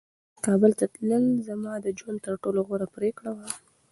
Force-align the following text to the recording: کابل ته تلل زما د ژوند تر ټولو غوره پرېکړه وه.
کابل 0.45 0.71
ته 0.79 0.85
تلل 0.93 1.25
زما 1.47 1.73
د 1.81 1.87
ژوند 1.97 2.19
تر 2.25 2.33
ټولو 2.43 2.59
غوره 2.67 2.87
پرېکړه 2.95 3.31
وه. 3.37 3.47